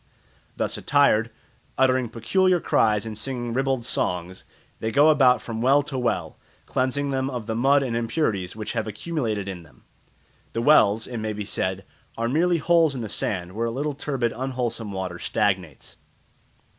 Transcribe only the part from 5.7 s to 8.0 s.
to well, cleansing them of the mud and